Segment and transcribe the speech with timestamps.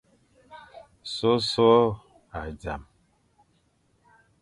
[1.13, 1.85] Sôsôe
[2.39, 2.81] a zam.